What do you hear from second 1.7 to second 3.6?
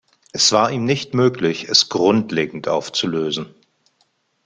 grundlegend aufzulösen.